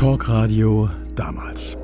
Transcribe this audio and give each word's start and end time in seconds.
Talkradio 0.00 0.88
damals. 1.14 1.76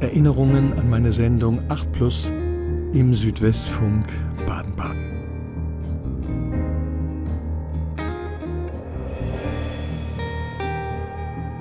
Erinnerungen 0.00 0.78
an 0.78 0.90
meine 0.90 1.10
Sendung 1.12 1.62
8 1.70 1.92
Plus 1.92 2.30
im 2.92 3.14
Südwestfunk 3.14 4.04
Baden-Baden. 4.46 5.24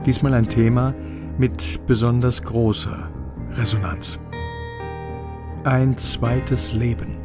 Diesmal 0.05 0.34
ein 0.34 0.50
Thema 0.50 0.93
mit 1.38 1.80
besonders 1.88 2.43
großer 2.43 3.09
Resonanz. 3.52 4.20
Ein 5.64 5.98
zweites 5.98 6.73
Leben. 6.73 7.16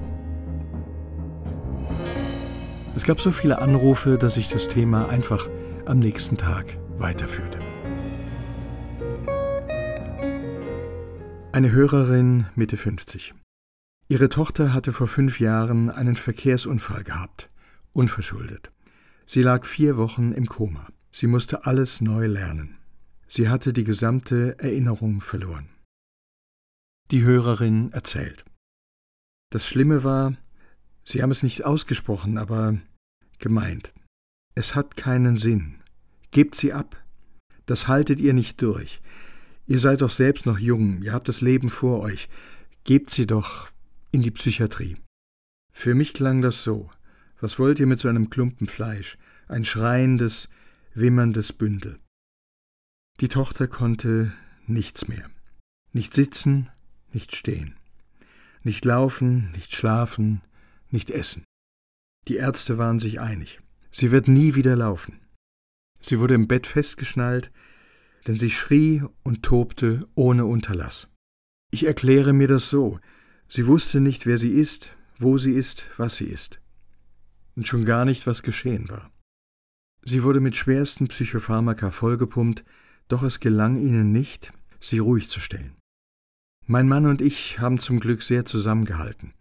Es 2.95 3.03
gab 3.03 3.21
so 3.21 3.33
viele 3.33 3.61
Anrufe, 3.61 4.19
dass 4.19 4.37
ich 4.37 4.49
das 4.51 4.69
Thema 4.69 5.09
einfach 5.09 5.49
am 5.91 5.99
nächsten 5.99 6.37
Tag 6.37 6.79
weiterführte. 6.99 7.59
Eine 11.51 11.73
Hörerin 11.73 12.47
Mitte 12.55 12.77
50. 12.77 13.35
Ihre 14.07 14.29
Tochter 14.29 14.73
hatte 14.73 14.93
vor 14.93 15.09
fünf 15.09 15.41
Jahren 15.41 15.91
einen 15.91 16.15
Verkehrsunfall 16.15 17.03
gehabt, 17.03 17.51
unverschuldet. 17.93 18.71
Sie 19.27 19.43
lag 19.43 19.67
vier 19.67 19.97
Wochen 19.97 20.31
im 20.31 20.47
Koma. 20.47 20.87
Sie 21.11 21.27
musste 21.27 21.67
alles 21.67 22.01
neu 22.01 22.29
lernen. 22.29 22.79
Sie 23.27 23.49
hatte 23.49 23.73
die 23.73 23.85
gesamte 23.85 24.61
Erinnerung 24.61 25.21
verloren. 25.21 25.71
Die 27.11 27.25
Hörerin 27.25 27.91
erzählt. 27.93 28.45
Das 29.51 29.67
Schlimme 29.67 30.05
war, 30.05 30.37
Sie 31.05 31.21
haben 31.21 31.33
es 31.33 31.43
nicht 31.43 31.65
ausgesprochen, 31.65 32.39
aber 32.39 32.79
gemeint. 33.41 33.93
Es 34.55 34.77
hat 34.77 34.97
keinen 34.97 35.35
Sinn. 35.35 35.80
Gebt 36.31 36.55
sie 36.55 36.73
ab. 36.73 36.97
Das 37.67 37.89
haltet 37.89 38.21
ihr 38.21 38.35
nicht 38.35 38.63
durch. 38.63 39.01
Ihr 39.67 39.79
seid 39.79 40.01
doch 40.01 40.11
selbst 40.11 40.47
noch 40.47 40.59
jung, 40.59 41.03
ihr 41.03 41.13
habt 41.13 41.29
das 41.29 41.41
Leben 41.41 41.71
vor 41.71 42.01
euch. 42.01 42.29
Gebt 42.85 43.11
sie 43.11 43.27
doch 43.27 43.69
in 44.11 44.23
die 44.23 44.31
Psychiatrie. 44.31 44.97
Für 45.73 45.95
mich 45.95 46.15
klang 46.15 46.41
das 46.41 46.65
so. 46.65 46.91
Was 47.41 47.59
wollt 47.59 47.81
ihr 47.81 47.87
mit 47.87 48.01
so 48.01 48.09
einem 48.09 48.31
Klumpen 48.31 48.67
Fleisch? 48.67 49.17
Ein 49.49 49.65
schreiendes, 49.65 50.49
wimmerndes 50.95 51.53
Bündel. 51.53 51.99
Die 53.21 53.29
Tochter 53.29 53.69
konnte 53.69 54.33
nichts 54.67 55.09
mehr. 55.09 55.31
Nicht 55.93 56.15
sitzen, 56.15 56.71
nicht 57.13 57.35
stehen. 57.35 57.77
Nicht 58.63 58.85
laufen, 58.85 59.51
nicht 59.53 59.75
schlafen, 59.75 60.43
nicht 60.91 61.11
essen. 61.11 61.45
Die 62.29 62.37
Ärzte 62.37 62.79
waren 62.79 62.99
sich 62.99 63.21
einig. 63.21 63.61
Sie 63.91 64.11
wird 64.11 64.29
nie 64.29 64.55
wieder 64.55 64.77
laufen. 64.77 65.19
Sie 66.01 66.19
wurde 66.19 66.35
im 66.35 66.49
Bett 66.49 66.67
festgeschnallt, 66.67 67.51
denn 68.27 68.35
sie 68.35 68.51
schrie 68.51 69.03
und 69.23 69.43
tobte 69.43 70.09
ohne 70.15 70.47
Unterlass. 70.47 71.09
Ich 71.71 71.87
erkläre 71.87 72.33
mir 72.33 72.49
das 72.49 72.71
so. 72.71 72.99
Sie 73.49 73.67
wusste 73.67 74.01
nicht, 74.01 74.27
wer 74.27 74.39
sie 74.39 74.51
ist, 74.51 74.97
wo 75.19 75.39
sie 75.39 75.53
ist, 75.53 75.87
was 75.97 76.17
sie 76.17 76.25
ist. 76.25 76.61
Und 77.57 77.67
schon 77.67 77.85
gar 77.85 78.05
nicht, 78.05 78.27
was 78.27 78.43
geschehen 78.43 78.89
war. 78.89 79.11
Sie 80.03 80.23
wurde 80.23 80.41
mit 80.41 80.57
schwersten 80.57 81.09
Psychopharmaka 81.09 81.91
vollgepumpt, 81.91 82.65
doch 83.09 83.23
es 83.23 83.41
gelang 83.41 83.77
ihnen 83.77 84.13
nicht, 84.13 84.53
sie 84.81 84.99
ruhig 84.99 85.29
zu 85.29 85.41
stellen. 85.41 85.77
Mein 86.67 86.89
Mann 86.89 87.07
und 87.07 87.21
ich 87.21 87.59
haben 87.59 87.79
zum 87.79 88.01
Glück 88.01 88.23
sehr 88.23 88.45
zusammengehalten. 88.45 89.35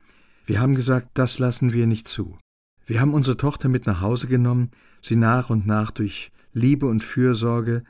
Wir 0.46 0.60
haben 0.60 0.76
gesagt, 0.76 1.10
das 1.14 1.40
lassen 1.40 1.72
wir 1.74 1.86
nicht 1.86 2.08
zu. 2.08 2.38
Wir 2.86 3.00
haben 3.00 3.14
unsere 3.14 3.38
Tochter 3.38 3.70
mit 3.70 3.86
nach 3.86 4.02
Hause 4.02 4.28
genommen, 4.28 4.72
sie 5.02 5.16
nach 5.16 5.50
und 5.52 5.68
nach 5.68 5.92
durch 5.92 6.32
Liebe 6.54 6.88
und 6.88 7.04
Fürsorge 7.04 7.84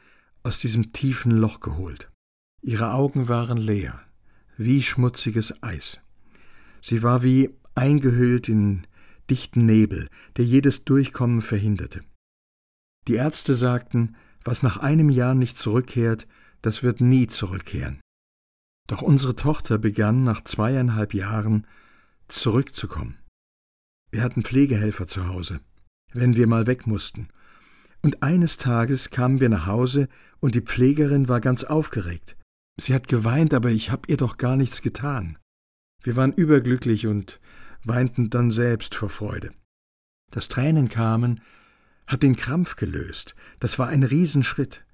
aus 0.43 0.59
diesem 0.59 0.93
tiefen 0.93 1.31
Loch 1.31 1.59
geholt. 1.59 2.11
Ihre 2.61 2.93
Augen 2.93 3.27
waren 3.29 3.57
leer, 3.57 4.01
wie 4.57 4.81
schmutziges 4.81 5.63
Eis. 5.63 6.01
Sie 6.81 7.03
war 7.03 7.23
wie 7.23 7.49
eingehüllt 7.75 8.49
in 8.49 8.85
dichten 9.29 9.65
Nebel, 9.65 10.09
der 10.37 10.45
jedes 10.45 10.83
Durchkommen 10.83 11.41
verhinderte. 11.41 12.01
Die 13.07 13.15
Ärzte 13.15 13.53
sagten, 13.55 14.15
was 14.43 14.63
nach 14.63 14.77
einem 14.77 15.09
Jahr 15.09 15.35
nicht 15.35 15.57
zurückkehrt, 15.57 16.27
das 16.61 16.83
wird 16.83 17.01
nie 17.01 17.27
zurückkehren. 17.27 18.01
Doch 18.87 19.01
unsere 19.01 19.35
Tochter 19.35 19.77
begann 19.77 20.23
nach 20.23 20.43
zweieinhalb 20.43 21.13
Jahren 21.13 21.67
zurückzukommen. 22.27 23.17
Wir 24.11 24.23
hatten 24.23 24.41
Pflegehelfer 24.41 25.07
zu 25.07 25.27
Hause, 25.27 25.59
wenn 26.13 26.35
wir 26.35 26.47
mal 26.47 26.67
weg 26.67 26.87
mussten. 26.87 27.29
Und 28.01 28.23
eines 28.23 28.57
Tages 28.57 29.09
kamen 29.09 29.39
wir 29.39 29.49
nach 29.49 29.65
Hause 29.65 30.07
und 30.39 30.55
die 30.55 30.61
Pflegerin 30.61 31.27
war 31.27 31.41
ganz 31.41 31.63
aufgeregt. 31.63 32.37
Sie 32.79 32.93
hat 32.93 33.07
geweint, 33.07 33.53
aber 33.53 33.71
ich 33.71 33.91
hab 33.91 34.07
ihr 34.07 34.17
doch 34.17 34.37
gar 34.37 34.55
nichts 34.55 34.81
getan. 34.81 35.37
Wir 36.01 36.15
waren 36.15 36.31
überglücklich 36.31 37.07
und 37.07 37.41
weinten 37.83 38.29
dann 38.29 38.51
selbst 38.51 38.95
vor 38.95 39.09
Freude. 39.09 39.51
Das 40.31 40.47
Tränen 40.47 40.87
kamen, 40.87 41.41
hat 42.07 42.23
den 42.23 42.35
Krampf 42.35 42.75
gelöst. 42.75 43.35
Das 43.59 43.79
war 43.79 43.87
ein 43.87 44.03
Riesenschritt. 44.03 44.85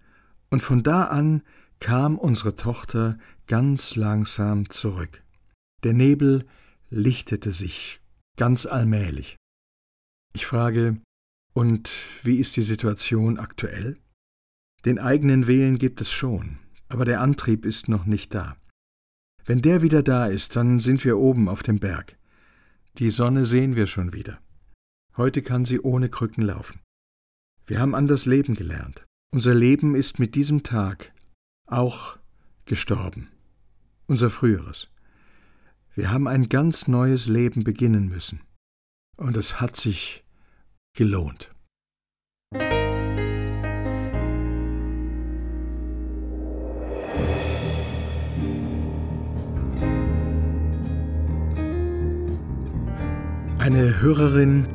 Und 0.49 0.61
von 0.61 0.83
da 0.83 1.05
an 1.05 1.43
kam 1.79 2.17
unsere 2.17 2.55
Tochter 2.55 3.17
ganz 3.47 3.95
langsam 3.95 4.69
zurück. 4.69 5.23
Der 5.83 5.93
Nebel 5.93 6.45
lichtete 6.89 7.51
sich 7.51 8.01
ganz 8.37 8.65
allmählich. 8.65 9.35
Ich 10.33 10.45
frage, 10.45 10.99
und 11.55 11.89
wie 12.23 12.37
ist 12.37 12.57
die 12.57 12.63
Situation 12.63 13.39
aktuell? 13.39 13.97
Den 14.83 14.99
eigenen 14.99 15.47
Willen 15.47 15.77
gibt 15.77 16.01
es 16.01 16.11
schon, 16.11 16.59
aber 16.89 17.05
der 17.05 17.21
Antrieb 17.21 17.65
ist 17.65 17.87
noch 17.87 18.05
nicht 18.05 18.35
da. 18.35 18.57
Wenn 19.45 19.61
der 19.61 19.81
wieder 19.81 20.03
da 20.03 20.25
ist, 20.25 20.55
dann 20.55 20.79
sind 20.79 21.05
wir 21.05 21.17
oben 21.17 21.47
auf 21.47 21.63
dem 21.63 21.79
Berg. 21.79 22.17
Die 22.97 23.09
Sonne 23.09 23.45
sehen 23.45 23.75
wir 23.75 23.87
schon 23.87 24.11
wieder. 24.11 24.39
Heute 25.15 25.41
kann 25.41 25.63
sie 25.63 25.79
ohne 25.79 26.09
Krücken 26.09 26.43
laufen. 26.43 26.81
Wir 27.65 27.79
haben 27.79 27.95
an 27.95 28.07
das 28.07 28.25
Leben 28.25 28.53
gelernt. 28.53 29.05
Unser 29.31 29.53
Leben 29.53 29.95
ist 29.95 30.19
mit 30.19 30.35
diesem 30.35 30.63
Tag 30.63 31.13
auch 31.67 32.17
gestorben. 32.65 33.29
Unser 34.07 34.29
früheres. 34.29 34.89
Wir 35.93 36.11
haben 36.11 36.27
ein 36.27 36.49
ganz 36.49 36.89
neues 36.89 37.27
Leben 37.27 37.63
beginnen 37.63 38.09
müssen. 38.09 38.41
Und 39.15 39.37
es 39.37 39.61
hat 39.61 39.77
sich 39.77 40.24
gelohnt. 40.95 41.51
Eine 53.57 53.99
Hörerin 53.99 54.67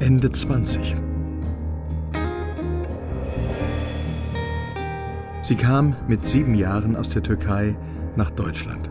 Ende 0.00 0.32
20. 0.32 0.96
Sie 5.42 5.54
kam 5.54 5.96
mit 6.08 6.24
sieben 6.24 6.54
Jahren 6.54 6.96
aus 6.96 7.08
der 7.10 7.22
Türkei 7.22 7.76
nach 8.16 8.30
Deutschland. 8.30 8.90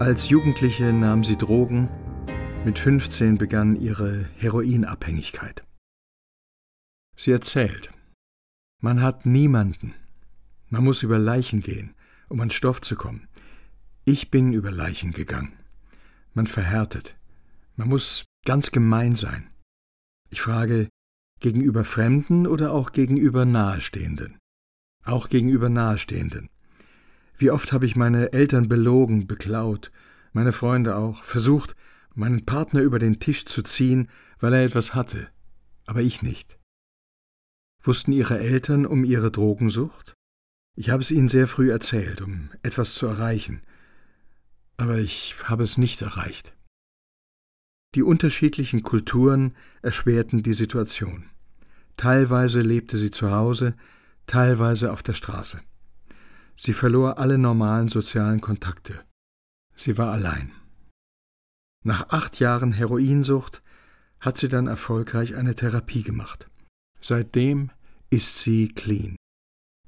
Als 0.00 0.28
Jugendliche 0.28 0.92
nahm 0.92 1.24
sie 1.24 1.36
Drogen, 1.36 1.88
mit 2.64 2.78
15 2.78 3.36
begann 3.36 3.76
ihre 3.76 4.24
Heroinabhängigkeit. 4.38 5.64
Sie 7.16 7.30
erzählt, 7.30 7.90
man 8.80 9.00
hat 9.00 9.24
niemanden, 9.24 9.94
man 10.68 10.84
muss 10.84 11.02
über 11.02 11.18
Leichen 11.18 11.60
gehen, 11.60 11.94
um 12.28 12.40
an 12.40 12.50
Stoff 12.50 12.80
zu 12.80 12.96
kommen. 12.96 13.28
Ich 14.04 14.30
bin 14.30 14.52
über 14.52 14.70
Leichen 14.70 15.12
gegangen. 15.12 15.52
Man 16.34 16.46
verhärtet, 16.46 17.16
man 17.76 17.88
muss 17.88 18.24
ganz 18.44 18.72
gemein 18.72 19.14
sein. 19.14 19.50
Ich 20.30 20.42
frage, 20.42 20.88
gegenüber 21.40 21.84
Fremden 21.84 22.46
oder 22.46 22.72
auch 22.72 22.92
gegenüber 22.92 23.44
Nahestehenden? 23.44 24.38
Auch 25.04 25.28
gegenüber 25.28 25.68
Nahestehenden. 25.68 26.50
Wie 27.36 27.50
oft 27.50 27.72
habe 27.72 27.86
ich 27.86 27.96
meine 27.96 28.32
Eltern 28.32 28.68
belogen, 28.68 29.26
beklaut, 29.26 29.90
meine 30.32 30.52
Freunde 30.52 30.96
auch, 30.96 31.22
versucht, 31.22 31.76
meinen 32.14 32.44
Partner 32.44 32.80
über 32.80 32.98
den 32.98 33.20
Tisch 33.20 33.44
zu 33.44 33.62
ziehen, 33.62 34.08
weil 34.40 34.52
er 34.52 34.64
etwas 34.64 34.94
hatte, 34.94 35.28
aber 35.86 36.00
ich 36.00 36.22
nicht. 36.22 36.58
Wussten 37.86 38.12
Ihre 38.12 38.38
Eltern 38.38 38.86
um 38.86 39.04
Ihre 39.04 39.30
Drogensucht? 39.30 40.14
Ich 40.74 40.88
habe 40.88 41.02
es 41.02 41.10
Ihnen 41.10 41.28
sehr 41.28 41.46
früh 41.46 41.70
erzählt, 41.70 42.22
um 42.22 42.48
etwas 42.62 42.94
zu 42.94 43.06
erreichen, 43.06 43.60
aber 44.78 44.98
ich 44.98 45.36
habe 45.44 45.62
es 45.62 45.76
nicht 45.76 46.00
erreicht. 46.00 46.56
Die 47.94 48.02
unterschiedlichen 48.02 48.82
Kulturen 48.82 49.54
erschwerten 49.82 50.42
die 50.42 50.54
Situation. 50.54 51.28
Teilweise 51.98 52.60
lebte 52.62 52.96
sie 52.96 53.10
zu 53.10 53.30
Hause, 53.30 53.76
teilweise 54.26 54.90
auf 54.90 55.02
der 55.02 55.12
Straße. 55.12 55.60
Sie 56.56 56.72
verlor 56.72 57.18
alle 57.18 57.36
normalen 57.36 57.88
sozialen 57.88 58.40
Kontakte. 58.40 59.04
Sie 59.76 59.98
war 59.98 60.10
allein. 60.10 60.52
Nach 61.84 62.08
acht 62.08 62.40
Jahren 62.40 62.72
Heroinsucht 62.72 63.62
hat 64.20 64.38
sie 64.38 64.48
dann 64.48 64.68
erfolgreich 64.68 65.34
eine 65.34 65.54
Therapie 65.54 66.02
gemacht. 66.02 66.48
Seitdem 67.06 67.70
ist 68.08 68.40
sie 68.40 68.68
clean. 68.68 69.16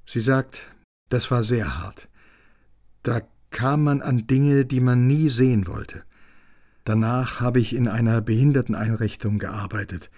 Sie 0.05 0.21
sagt, 0.21 0.75
das 1.09 1.31
war 1.31 1.43
sehr 1.45 1.79
hart. 1.79 2.11
Da 3.03 3.23
kam 3.49 3.85
man 3.85 4.03
an 4.03 4.27
Dinge, 4.27 4.67
die 4.67 4.81
man 4.81 5.07
nie 5.07 5.31
sehen 5.31 5.67
wollte. 5.67 6.05
Danach 6.85 7.41
habe 7.41 7.59
ich 7.59 7.75
in 7.75 7.89
einer 7.89 8.21
Behinderteneinrichtung 8.21 9.39
gearbeitet, 9.39 10.11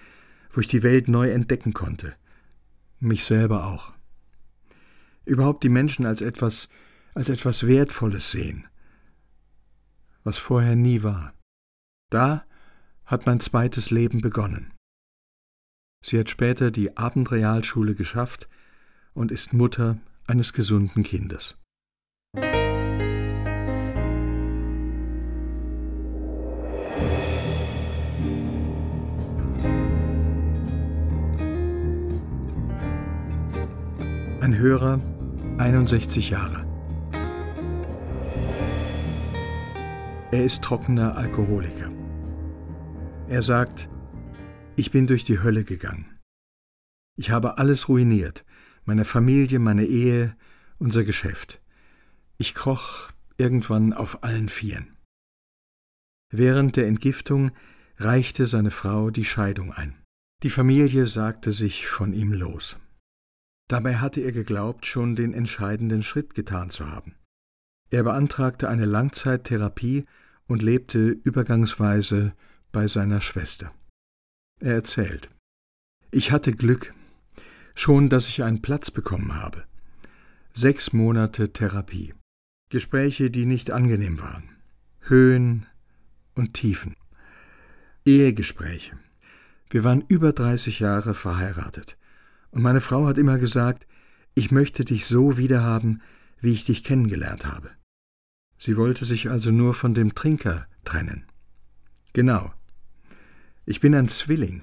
wo 0.51 0.61
ich 0.61 0.67
die 0.67 0.83
Welt 0.83 1.07
neu 1.07 1.31
entdecken 1.31 1.73
konnte. 1.73 2.17
Mich 2.99 3.25
selber 3.25 3.69
auch. 3.69 3.93
Überhaupt 5.25 5.63
die 5.63 5.69
Menschen 5.69 6.05
als 6.05 6.21
etwas, 6.21 6.69
als 7.15 7.29
etwas 7.29 7.65
Wertvolles 7.69 8.33
sehen, 8.33 8.67
was 10.25 10.37
vorher 10.37 10.75
nie 10.75 11.05
war. 11.05 11.33
Da 12.11 12.45
hat 13.05 13.27
mein 13.27 13.39
zweites 13.39 13.93
Leben 13.93 14.21
begonnen. 14.21 14.73
Sie 16.05 16.19
hat 16.19 16.31
später 16.31 16.71
die 16.71 16.97
Abendrealschule 16.97 17.95
geschafft 17.95 18.49
und 19.15 19.33
ist 19.33 19.53
Mutter 19.53 19.99
eines 20.27 20.53
gesunden 20.53 21.03
Kindes. 21.03 21.57
Ein 34.41 34.57
Hörer, 34.57 35.01
61 35.59 36.31
Jahre. 36.31 36.65
Er 40.31 40.45
ist 40.45 40.63
trockener 40.63 41.17
Alkoholiker. 41.17 41.91
Er 43.29 43.43
sagt, 43.43 43.89
ich 44.79 44.93
bin 44.93 45.09
durch 45.09 45.25
die 45.25 45.41
Hölle 45.41 45.65
gegangen. 45.65 46.07
Ich 47.17 47.31
habe 47.31 47.59
alles 47.59 47.89
ruiniert, 47.89 48.45
meine 48.85 49.05
Familie, 49.05 49.59
meine 49.59 49.85
Ehe, 49.85 50.37
unser 50.79 51.03
Geschäft. 51.03 51.61
Ich 52.37 52.55
kroch 52.55 53.09
irgendwann 53.37 53.93
auf 53.93 54.23
allen 54.23 54.49
Vieren. 54.49 54.97
Während 56.31 56.77
der 56.77 56.87
Entgiftung 56.87 57.51
reichte 57.97 58.47
seine 58.47 58.71
Frau 58.71 59.11
die 59.11 59.25
Scheidung 59.25 59.73
ein. 59.73 59.97
Die 60.45 60.51
Familie 60.51 61.09
sagte 61.09 61.51
sich 61.51 61.89
von 61.89 62.13
ihm 62.13 62.33
los. 62.33 62.77
Dabei 63.67 63.97
hatte 63.97 64.21
er 64.21 64.31
geglaubt, 64.31 64.87
schon 64.87 65.17
den 65.17 65.35
entscheidenden 65.35 66.05
Schritt 66.05 66.35
getan 66.35 66.71
zu 66.71 66.87
haben. 66.87 67.17
Er 67.91 68.05
beantragte 68.05 68.69
eine 68.69 68.87
Langzeittherapie 68.87 70.05
und 70.47 70.63
lebte 70.63 71.09
übergangsweise 71.09 72.33
bei 72.71 72.87
seiner 72.87 73.21
Schwester. 73.21 73.73
Er 74.61 74.75
erzählt 74.75 75.31
Ich 76.11 76.33
hatte 76.33 76.53
Glück, 76.53 76.93
schon 77.77 78.09
dass 78.09 78.27
ich 78.29 78.43
einen 78.43 78.61
Platz 78.61 78.91
bekommen 78.91 79.37
habe. 79.37 79.65
Sechs 80.53 80.93
Monate 80.93 81.53
Therapie. 81.53 82.13
Gespräche, 82.69 83.31
die 83.31 83.47
nicht 83.47 83.71
angenehm 83.71 84.19
waren. 84.19 84.49
Höhen 85.03 85.67
und 86.35 86.55
Tiefen. 86.55 86.97
Ehegespräche. 88.05 88.99
Wir 89.71 89.85
waren 89.85 90.05
über 90.09 90.33
30 90.33 90.81
Jahre 90.81 91.15
verheiratet. 91.15 91.97
Und 92.51 92.63
meine 92.63 92.81
Frau 92.81 93.07
hat 93.07 93.17
immer 93.17 93.39
gesagt, 93.39 93.87
ich 94.35 94.51
möchte 94.51 94.85
dich 94.85 95.07
so 95.07 95.39
wiederhaben, 95.39 96.03
wie 96.41 96.53
ich 96.53 96.65
dich 96.65 96.83
kennengelernt 96.83 97.47
habe. 97.47 97.71
Sie 98.57 98.77
wollte 98.77 99.05
sich 99.05 99.31
also 99.31 99.53
nur 99.53 99.73
von 99.73 99.95
dem 99.95 100.17
Trinker 100.17 100.67
trennen. 100.85 101.27
Genau. 102.13 102.53
Ich 103.71 103.81
bin 103.81 103.95
ein 103.95 104.09
Zwilling. 104.09 104.63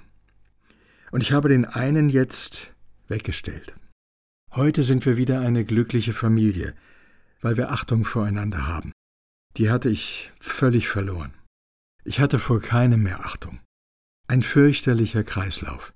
Und 1.12 1.22
ich 1.22 1.32
habe 1.32 1.48
den 1.48 1.66
einen 1.66 2.10
jetzt 2.10 2.74
weggestellt. 3.08 3.76
Heute 4.52 4.82
sind 4.82 5.06
wir 5.06 5.16
wieder 5.16 5.42
eine 5.42 5.64
glückliche 5.64 6.12
Familie, 6.12 6.74
weil 7.40 7.56
wir 7.56 7.70
Achtung 7.70 8.04
voreinander 8.04 8.66
haben. 8.66 8.92
Die 9.58 9.70
hatte 9.70 9.92
ich 9.92 10.32
völlig 10.40 10.88
verloren. 10.88 11.36
Ich 12.04 12.20
hatte 12.20 12.40
vor 12.40 12.60
keinem 12.60 13.04
mehr 13.04 13.24
Achtung. 13.24 13.60
Ein 14.28 14.42
fürchterlicher 14.42 15.24
Kreislauf. 15.24 15.94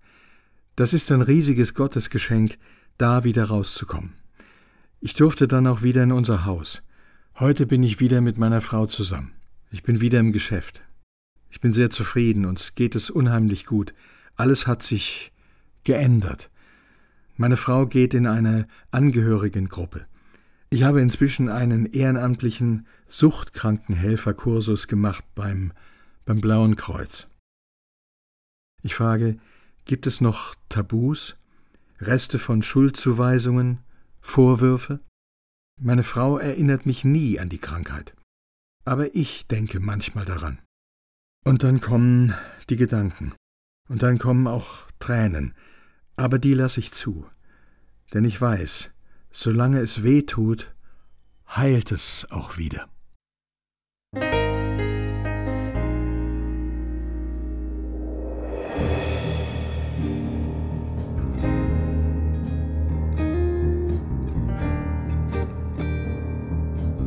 Das 0.76 0.94
ist 0.94 1.12
ein 1.12 1.24
riesiges 1.24 1.74
Gottesgeschenk, 1.74 2.60
da 3.00 3.24
wieder 3.24 3.46
rauszukommen. 3.46 4.14
Ich 5.00 5.16
durfte 5.16 5.48
dann 5.48 5.66
auch 5.66 5.82
wieder 5.82 6.04
in 6.04 6.12
unser 6.12 6.46
Haus. 6.46 6.84
Heute 7.40 7.66
bin 7.66 7.82
ich 7.82 8.00
wieder 8.00 8.22
mit 8.22 8.38
meiner 8.38 8.62
Frau 8.62 8.86
zusammen. 8.86 9.34
Ich 9.72 9.82
bin 9.82 10.00
wieder 10.00 10.20
im 10.20 10.32
Geschäft. 10.32 10.84
Ich 11.50 11.62
bin 11.62 11.74
sehr 11.74 11.90
zufrieden, 11.90 12.46
uns 12.46 12.76
geht 12.76 12.96
es 12.96 13.10
unheimlich 13.10 13.66
gut. 13.66 13.94
Alles 14.36 14.68
hat 14.68 14.84
sich 14.84 15.32
geändert. 15.84 16.50
Meine 17.38 17.58
Frau 17.58 17.86
geht 17.86 18.14
in 18.14 18.28
eine 18.28 18.68
Angehörigengruppe. 18.92 20.06
Ich 20.70 20.84
habe 20.84 21.02
inzwischen 21.02 21.50
einen 21.50 21.86
ehrenamtlichen 21.88 22.86
Suchtkrankenhelferkursus 23.08 24.88
gemacht 24.88 25.26
beim, 25.34 25.74
beim 26.26 26.42
Blauen 26.42 26.76
Kreuz. 26.76 27.28
Ich 28.84 28.94
frage, 28.94 29.38
gibt 29.86 30.06
es 30.06 30.22
noch 30.22 30.56
Tabus, 30.70 31.36
Reste 32.00 32.40
von 32.40 32.62
Schuldzuweisungen, 32.62 33.80
Vorwürfe? 34.22 35.00
Meine 35.82 36.04
Frau 36.04 36.38
erinnert 36.38 36.86
mich 36.86 37.04
nie 37.04 37.40
an 37.40 37.50
die 37.50 37.58
Krankheit. 37.58 38.14
Aber 38.86 39.16
ich 39.16 39.48
denke 39.48 39.80
manchmal 39.80 40.26
daran. 40.26 40.60
Und 41.46 41.64
dann 41.64 41.80
kommen 41.80 42.34
die 42.70 42.76
Gedanken. 42.76 43.34
Und 43.88 44.04
dann 44.04 44.18
kommen 44.18 44.48
auch 44.48 44.88
Tränen. 45.00 45.54
Aber 46.16 46.38
die 46.38 46.54
lasse 46.54 46.80
ich 46.80 46.92
zu. 46.92 47.26
Denn 48.14 48.26
ich 48.26 48.40
weiß, 48.40 48.92
solange 49.32 49.80
es 49.80 50.04
weh 50.04 50.24
tut, 50.24 50.74
heilt 51.48 51.92
es 51.92 52.28
auch 52.30 52.58
wieder. 52.58 52.88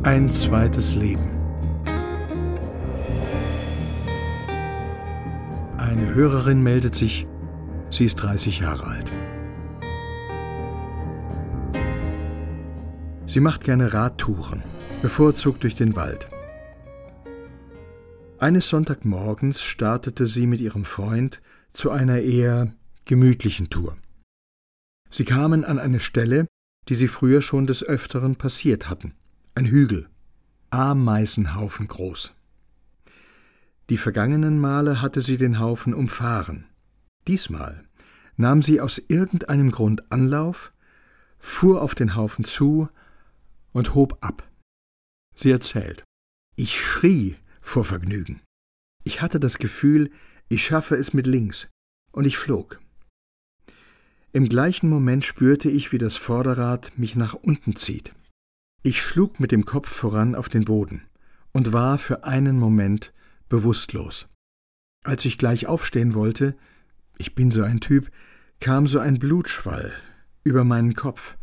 Ein 0.03 0.27
zweites 0.27 0.95
Leben. 0.95 1.42
Eine 5.93 6.15
Hörerin 6.15 6.63
meldet 6.63 6.95
sich, 6.95 7.27
sie 7.91 8.05
ist 8.05 8.15
30 8.15 8.61
Jahre 8.61 8.83
alt. 8.83 9.11
Sie 13.27 13.39
macht 13.39 13.63
gerne 13.63 13.93
Radtouren, 13.93 14.63
bevorzugt 15.03 15.61
durch 15.61 15.75
den 15.75 15.95
Wald. 15.95 16.27
Eines 18.39 18.69
Sonntagmorgens 18.69 19.61
startete 19.61 20.25
sie 20.25 20.47
mit 20.47 20.61
ihrem 20.61 20.83
Freund 20.83 21.43
zu 21.73 21.91
einer 21.91 22.21
eher 22.21 22.73
gemütlichen 23.05 23.69
Tour. 23.69 23.95
Sie 25.11 25.25
kamen 25.25 25.63
an 25.63 25.77
eine 25.77 25.99
Stelle, 25.99 26.47
die 26.89 26.95
sie 26.95 27.07
früher 27.07 27.43
schon 27.43 27.67
des 27.67 27.83
Öfteren 27.83 28.35
passiert 28.35 28.89
hatten. 28.89 29.13
Ein 29.53 29.67
Hügel, 29.67 30.09
Ameisenhaufen 30.71 31.87
groß. 31.87 32.33
Die 33.89 33.97
vergangenen 33.97 34.59
Male 34.59 35.01
hatte 35.01 35.21
sie 35.21 35.37
den 35.37 35.59
Haufen 35.59 35.93
umfahren. 35.93 36.65
Diesmal 37.27 37.83
nahm 38.37 38.61
sie 38.61 38.81
aus 38.81 39.01
irgendeinem 39.07 39.71
Grund 39.71 40.11
Anlauf, 40.11 40.73
fuhr 41.39 41.81
auf 41.81 41.95
den 41.95 42.15
Haufen 42.15 42.45
zu 42.45 42.89
und 43.73 43.93
hob 43.93 44.17
ab. 44.21 44.49
Sie 45.35 45.51
erzählt. 45.51 46.03
Ich 46.55 46.79
schrie 46.79 47.35
vor 47.61 47.83
Vergnügen. 47.83 48.41
Ich 49.03 49.21
hatte 49.21 49.39
das 49.39 49.57
Gefühl, 49.57 50.11
ich 50.47 50.63
schaffe 50.63 50.95
es 50.95 51.13
mit 51.13 51.27
links, 51.27 51.67
und 52.11 52.25
ich 52.25 52.37
flog. 52.37 52.79
Im 54.31 54.47
gleichen 54.47 54.89
Moment 54.89 55.23
spürte 55.23 55.69
ich, 55.69 55.91
wie 55.91 55.97
das 55.97 56.15
Vorderrad 56.15 56.97
mich 56.97 57.15
nach 57.15 57.33
unten 57.33 57.75
zieht. 57.75 58.13
Ich 58.81 59.01
schlug 59.01 59.39
mit 59.39 59.51
dem 59.51 59.65
Kopf 59.65 59.89
voran 59.89 60.35
auf 60.35 60.49
den 60.49 60.65
Boden 60.65 61.03
und 61.51 61.73
war 61.73 61.97
für 61.97 62.23
einen 62.23 62.57
Moment 62.57 63.13
bewusstlos. 63.53 64.27
Als 65.03 65.25
ich 65.25 65.37
gleich 65.37 65.67
aufstehen 65.67 66.15
wollte, 66.15 66.57
ich 67.19 67.35
bin 67.35 67.51
so 67.51 67.61
ein 67.61 67.79
Typ, 67.81 68.09
kam 68.59 68.87
so 68.87 68.97
ein 68.97 69.19
Blutschwall 69.19 69.93
über 70.43 70.63
meinen 70.63 70.95
Kopf, 70.95 71.37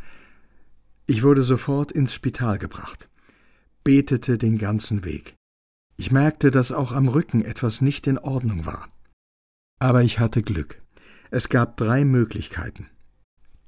ich 1.07 1.23
wurde 1.23 1.45
sofort 1.45 1.93
ins 1.93 2.12
Spital 2.12 2.59
gebracht, 2.59 3.09
betete 3.85 4.38
den 4.38 4.59
ganzen 4.59 5.05
Weg. 5.05 5.37
Ich 5.97 6.11
merkte, 6.11 6.50
dass 6.50 6.73
auch 6.73 6.90
am 6.90 7.07
Rücken 7.07 7.45
etwas 7.45 7.81
nicht 7.81 8.09
in 8.09 8.19
Ordnung 8.19 8.67
war. 8.67 8.88
Aber 9.79 10.02
ich 10.02 10.19
hatte 10.19 10.43
Glück. 10.43 10.83
Es 11.31 11.49
gab 11.49 11.76
drei 11.76 12.05
Möglichkeiten. 12.05 12.88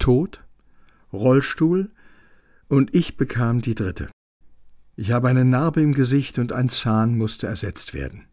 Tod, 0.01 0.43
Rollstuhl 1.13 1.93
und 2.67 2.93
ich 2.93 3.17
bekam 3.17 3.61
die 3.61 3.77
dritte. 3.77 4.11
Ich 4.97 5.13
habe 5.13 5.29
eine 5.29 5.45
Narbe 5.45 5.81
im 5.81 5.93
Gesicht 5.93 6.41
und 6.41 6.53
ein 6.53 6.69
Zahn 6.69 7.17
musste 7.17 7.47
ersetzt 7.47 7.95
werden. 7.95 8.27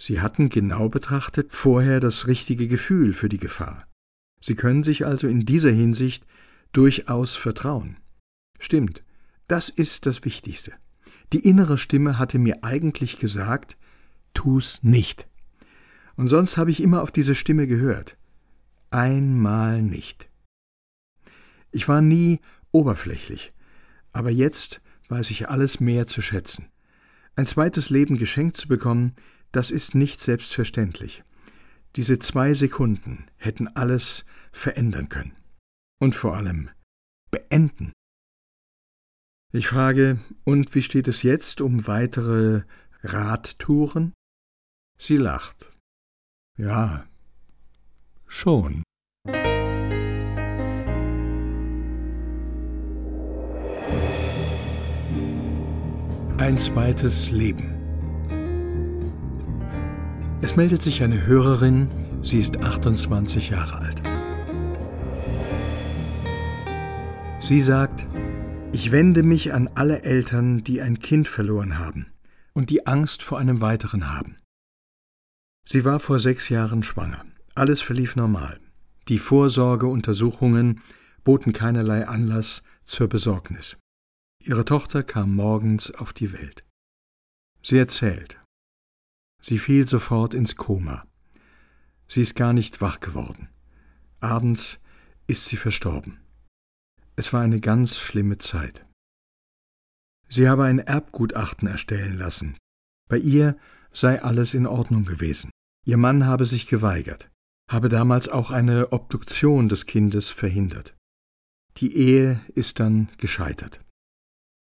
Sie 0.00 0.22
hatten 0.22 0.48
genau 0.48 0.88
betrachtet 0.88 1.52
vorher 1.52 2.00
das 2.00 2.26
richtige 2.26 2.68
Gefühl 2.68 3.12
für 3.12 3.28
die 3.28 3.38
Gefahr. 3.38 3.86
Sie 4.40 4.54
können 4.54 4.82
sich 4.82 5.04
also 5.04 5.28
in 5.28 5.40
dieser 5.40 5.70
Hinsicht 5.70 6.26
durchaus 6.72 7.36
Vertrauen. 7.36 7.98
Stimmt, 8.58 9.04
das 9.46 9.68
ist 9.68 10.06
das 10.06 10.24
Wichtigste. 10.24 10.72
Die 11.34 11.40
innere 11.46 11.76
Stimme 11.76 12.18
hatte 12.18 12.38
mir 12.38 12.64
eigentlich 12.64 13.18
gesagt, 13.18 13.76
tu's 14.32 14.82
nicht. 14.82 15.28
Und 16.16 16.28
sonst 16.28 16.56
habe 16.56 16.70
ich 16.70 16.82
immer 16.82 17.02
auf 17.02 17.12
diese 17.12 17.34
Stimme 17.34 17.66
gehört. 17.66 18.16
Einmal 18.88 19.82
nicht. 19.82 20.30
Ich 21.72 21.88
war 21.88 22.00
nie 22.00 22.40
oberflächlich, 22.72 23.52
aber 24.12 24.30
jetzt 24.30 24.80
weiß 25.10 25.30
ich 25.30 25.50
alles 25.50 25.78
mehr 25.78 26.06
zu 26.06 26.22
schätzen. 26.22 26.70
Ein 27.36 27.46
zweites 27.46 27.90
Leben 27.90 28.16
geschenkt 28.16 28.56
zu 28.56 28.66
bekommen, 28.66 29.14
das 29.52 29.70
ist 29.70 29.94
nicht 29.94 30.20
selbstverständlich. 30.20 31.24
Diese 31.96 32.18
zwei 32.18 32.54
Sekunden 32.54 33.26
hätten 33.36 33.68
alles 33.68 34.24
verändern 34.52 35.08
können. 35.08 35.36
Und 36.00 36.14
vor 36.14 36.36
allem 36.36 36.70
beenden. 37.30 37.92
Ich 39.52 39.66
frage, 39.66 40.20
und 40.44 40.74
wie 40.74 40.82
steht 40.82 41.08
es 41.08 41.22
jetzt 41.22 41.60
um 41.60 41.86
weitere 41.86 42.62
Radtouren? 43.02 44.12
Sie 44.96 45.16
lacht. 45.16 45.72
Ja, 46.56 47.06
schon. 48.26 48.84
Ein 56.38 56.56
zweites 56.56 57.30
Leben. 57.30 57.79
Es 60.42 60.56
meldet 60.56 60.80
sich 60.80 61.02
eine 61.02 61.26
Hörerin, 61.26 61.88
sie 62.22 62.38
ist 62.38 62.56
28 62.64 63.50
Jahre 63.50 63.76
alt. 63.76 64.02
Sie 67.38 67.60
sagt, 67.60 68.06
ich 68.72 68.90
wende 68.90 69.22
mich 69.22 69.52
an 69.52 69.68
alle 69.74 70.02
Eltern, 70.02 70.64
die 70.64 70.80
ein 70.80 70.98
Kind 70.98 71.28
verloren 71.28 71.78
haben 71.78 72.06
und 72.54 72.70
die 72.70 72.86
Angst 72.86 73.22
vor 73.22 73.38
einem 73.38 73.60
weiteren 73.60 74.10
haben. 74.10 74.38
Sie 75.66 75.84
war 75.84 76.00
vor 76.00 76.18
sechs 76.18 76.48
Jahren 76.48 76.82
schwanger. 76.82 77.22
Alles 77.54 77.82
verlief 77.82 78.16
normal. 78.16 78.58
Die 79.08 79.18
Vorsorgeuntersuchungen 79.18 80.80
boten 81.22 81.52
keinerlei 81.52 82.08
Anlass 82.08 82.62
zur 82.86 83.08
Besorgnis. 83.08 83.76
Ihre 84.42 84.64
Tochter 84.64 85.02
kam 85.02 85.34
morgens 85.34 85.90
auf 85.90 86.14
die 86.14 86.32
Welt. 86.32 86.64
Sie 87.62 87.76
erzählt. 87.76 88.39
Sie 89.40 89.58
fiel 89.58 89.86
sofort 89.86 90.34
ins 90.34 90.56
Koma. 90.56 91.06
Sie 92.08 92.20
ist 92.20 92.34
gar 92.34 92.52
nicht 92.52 92.80
wach 92.80 93.00
geworden. 93.00 93.48
Abends 94.20 94.80
ist 95.26 95.46
sie 95.46 95.56
verstorben. 95.56 96.18
Es 97.16 97.32
war 97.32 97.40
eine 97.40 97.60
ganz 97.60 97.98
schlimme 97.98 98.38
Zeit. 98.38 98.86
Sie 100.28 100.48
habe 100.48 100.64
ein 100.64 100.78
Erbgutachten 100.78 101.68
erstellen 101.68 102.16
lassen. 102.16 102.56
Bei 103.08 103.18
ihr 103.18 103.56
sei 103.92 104.22
alles 104.22 104.54
in 104.54 104.66
Ordnung 104.66 105.04
gewesen. 105.04 105.50
Ihr 105.86 105.96
Mann 105.96 106.26
habe 106.26 106.46
sich 106.46 106.66
geweigert, 106.66 107.30
habe 107.70 107.88
damals 107.88 108.28
auch 108.28 108.50
eine 108.50 108.92
Obduktion 108.92 109.68
des 109.68 109.86
Kindes 109.86 110.28
verhindert. 110.28 110.96
Die 111.78 111.96
Ehe 111.96 112.40
ist 112.54 112.80
dann 112.80 113.08
gescheitert. 113.18 113.80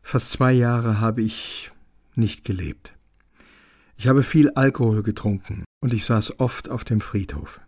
Fast 0.02 0.30
zwei 0.30 0.52
Jahre 0.52 1.00
habe 1.00 1.22
ich 1.22 1.70
nicht 2.14 2.44
gelebt. 2.44 2.96
Ich 4.00 4.08
habe 4.08 4.22
viel 4.22 4.48
Alkohol 4.52 5.02
getrunken 5.02 5.62
und 5.82 5.92
ich 5.92 6.06
saß 6.06 6.40
oft 6.40 6.70
auf 6.70 6.84
dem 6.84 7.02
Friedhof. 7.02 7.60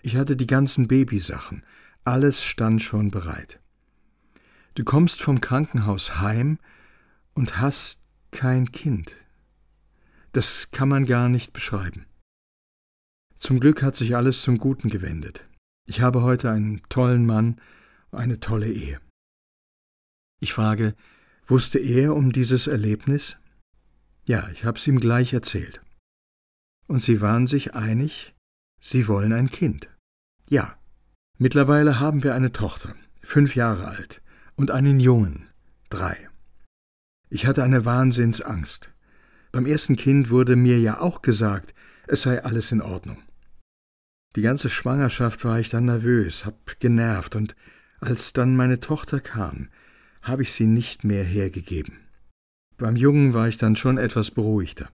Ich 0.00 0.14
hatte 0.14 0.36
die 0.36 0.46
ganzen 0.46 0.86
Babysachen, 0.86 1.64
alles 2.04 2.44
stand 2.44 2.84
schon 2.84 3.10
bereit. 3.10 3.58
Du 4.76 4.84
kommst 4.84 5.20
vom 5.20 5.40
Krankenhaus 5.40 6.20
heim 6.20 6.60
und 7.34 7.58
hast 7.58 7.98
kein 8.30 8.70
Kind. 8.70 9.16
Das 10.30 10.70
kann 10.70 10.88
man 10.88 11.04
gar 11.04 11.28
nicht 11.28 11.52
beschreiben. 11.52 12.06
Zum 13.34 13.58
Glück 13.58 13.82
hat 13.82 13.96
sich 13.96 14.14
alles 14.14 14.42
zum 14.42 14.56
Guten 14.56 14.88
gewendet. 14.88 15.48
Ich 15.84 16.00
habe 16.00 16.22
heute 16.22 16.52
einen 16.52 16.80
tollen 16.90 17.26
Mann, 17.26 17.60
eine 18.12 18.38
tolle 18.38 18.68
Ehe. 18.70 19.00
Ich 20.38 20.52
frage, 20.52 20.94
wusste 21.44 21.80
er 21.80 22.14
um 22.14 22.30
dieses 22.30 22.68
Erlebnis? 22.68 23.36
Ja, 24.30 24.48
ich 24.52 24.64
hab's 24.64 24.86
ihm 24.86 25.00
gleich 25.00 25.32
erzählt. 25.32 25.80
Und 26.86 27.02
sie 27.02 27.20
waren 27.20 27.48
sich 27.48 27.74
einig, 27.74 28.32
sie 28.80 29.08
wollen 29.08 29.32
ein 29.32 29.50
Kind. 29.50 29.88
Ja. 30.48 30.78
Mittlerweile 31.38 31.98
haben 31.98 32.22
wir 32.22 32.32
eine 32.36 32.52
Tochter, 32.52 32.94
fünf 33.22 33.56
Jahre 33.56 33.88
alt, 33.88 34.22
und 34.54 34.70
einen 34.70 35.00
Jungen, 35.00 35.48
drei. 35.88 36.28
Ich 37.28 37.44
hatte 37.48 37.64
eine 37.64 37.84
Wahnsinnsangst. 37.84 38.92
Beim 39.50 39.66
ersten 39.66 39.96
Kind 39.96 40.30
wurde 40.30 40.54
mir 40.54 40.78
ja 40.78 41.00
auch 41.00 41.22
gesagt, 41.22 41.74
es 42.06 42.22
sei 42.22 42.44
alles 42.44 42.70
in 42.70 42.82
Ordnung. 42.82 43.20
Die 44.36 44.42
ganze 44.42 44.70
Schwangerschaft 44.70 45.44
war 45.44 45.58
ich 45.58 45.70
dann 45.70 45.86
nervös, 45.86 46.44
hab 46.44 46.78
genervt, 46.78 47.34
und 47.34 47.56
als 47.98 48.32
dann 48.32 48.54
meine 48.54 48.78
Tochter 48.78 49.18
kam, 49.18 49.70
habe 50.22 50.44
ich 50.44 50.52
sie 50.52 50.68
nicht 50.68 51.02
mehr 51.02 51.24
hergegeben. 51.24 52.09
Beim 52.80 52.96
Jungen 52.96 53.34
war 53.34 53.46
ich 53.46 53.58
dann 53.58 53.76
schon 53.76 53.98
etwas 53.98 54.30
beruhigter. 54.30 54.90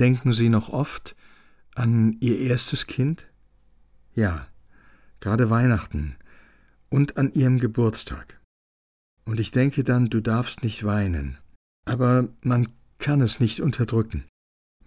Denken 0.00 0.32
Sie 0.32 0.48
noch 0.48 0.70
oft 0.70 1.14
an 1.74 2.16
Ihr 2.20 2.38
erstes 2.38 2.86
Kind? 2.86 3.28
Ja, 4.14 4.48
gerade 5.20 5.50
Weihnachten 5.50 6.16
und 6.88 7.18
an 7.18 7.30
ihrem 7.34 7.58
Geburtstag. 7.58 8.40
Und 9.26 9.38
ich 9.38 9.50
denke 9.50 9.84
dann, 9.84 10.06
du 10.06 10.20
darfst 10.20 10.62
nicht 10.62 10.84
weinen. 10.84 11.36
Aber 11.84 12.28
man 12.40 12.68
kann 12.98 13.20
es 13.20 13.38
nicht 13.38 13.60
unterdrücken. 13.60 14.24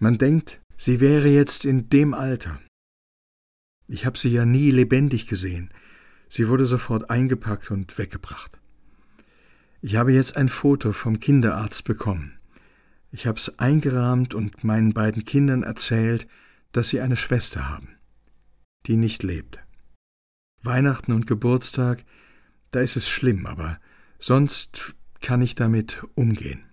Man 0.00 0.18
denkt, 0.18 0.60
sie 0.76 0.98
wäre 0.98 1.28
jetzt 1.28 1.64
in 1.64 1.88
dem 1.88 2.14
Alter. 2.14 2.60
Ich 3.86 4.06
habe 4.06 4.18
sie 4.18 4.30
ja 4.30 4.44
nie 4.44 4.72
lebendig 4.72 5.28
gesehen. 5.28 5.72
Sie 6.28 6.48
wurde 6.48 6.66
sofort 6.66 7.10
eingepackt 7.10 7.70
und 7.70 7.96
weggebracht. 7.96 8.58
Ich 9.80 9.94
habe 9.94 10.12
jetzt 10.12 10.36
ein 10.36 10.48
Foto 10.48 10.92
vom 10.92 11.20
Kinderarzt 11.20 11.84
bekommen. 11.84 12.36
Ich 13.12 13.26
habe 13.26 13.38
es 13.38 13.58
eingerahmt 13.58 14.34
und 14.34 14.64
meinen 14.64 14.92
beiden 14.92 15.24
Kindern 15.24 15.62
erzählt, 15.62 16.26
dass 16.72 16.88
sie 16.88 17.00
eine 17.00 17.16
Schwester 17.16 17.68
haben, 17.68 17.96
die 18.86 18.96
nicht 18.96 19.22
lebt. 19.22 19.60
Weihnachten 20.62 21.12
und 21.12 21.26
Geburtstag, 21.26 22.04
da 22.72 22.80
ist 22.80 22.96
es 22.96 23.08
schlimm, 23.08 23.46
aber 23.46 23.80
sonst 24.18 24.96
kann 25.20 25.40
ich 25.40 25.54
damit 25.54 26.02
umgehen. 26.16 26.64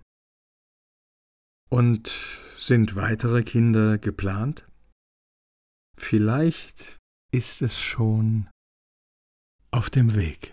Und 1.68 2.12
sind 2.58 2.96
weitere 2.96 3.42
Kinder 3.42 3.98
geplant? 3.98 4.68
Vielleicht 5.96 6.98
ist 7.32 7.62
es 7.62 7.80
schon 7.80 8.48
auf 9.70 9.90
dem 9.90 10.14
Weg. 10.14 10.52